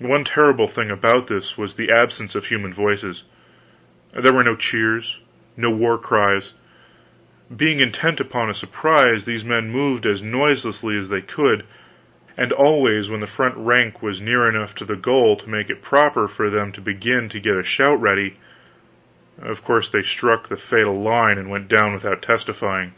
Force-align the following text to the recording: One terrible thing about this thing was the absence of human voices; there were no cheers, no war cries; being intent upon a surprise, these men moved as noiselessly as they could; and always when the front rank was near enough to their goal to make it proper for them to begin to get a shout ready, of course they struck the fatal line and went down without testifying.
One 0.00 0.22
terrible 0.22 0.68
thing 0.68 0.88
about 0.88 1.26
this 1.26 1.50
thing 1.52 1.62
was 1.64 1.74
the 1.74 1.90
absence 1.90 2.36
of 2.36 2.44
human 2.46 2.72
voices; 2.72 3.24
there 4.14 4.32
were 4.32 4.44
no 4.44 4.54
cheers, 4.54 5.18
no 5.56 5.68
war 5.68 5.98
cries; 5.98 6.52
being 7.56 7.80
intent 7.80 8.20
upon 8.20 8.48
a 8.48 8.54
surprise, 8.54 9.24
these 9.24 9.44
men 9.44 9.68
moved 9.68 10.06
as 10.06 10.22
noiselessly 10.22 10.96
as 10.96 11.08
they 11.08 11.22
could; 11.22 11.64
and 12.36 12.52
always 12.52 13.10
when 13.10 13.18
the 13.18 13.26
front 13.26 13.56
rank 13.56 14.00
was 14.00 14.20
near 14.20 14.48
enough 14.48 14.76
to 14.76 14.84
their 14.84 14.94
goal 14.94 15.34
to 15.34 15.50
make 15.50 15.68
it 15.68 15.82
proper 15.82 16.28
for 16.28 16.48
them 16.48 16.70
to 16.70 16.80
begin 16.80 17.28
to 17.28 17.40
get 17.40 17.56
a 17.56 17.64
shout 17.64 18.00
ready, 18.00 18.36
of 19.42 19.64
course 19.64 19.88
they 19.88 20.02
struck 20.02 20.46
the 20.48 20.56
fatal 20.56 20.94
line 20.94 21.36
and 21.36 21.50
went 21.50 21.66
down 21.66 21.92
without 21.94 22.22
testifying. 22.22 22.94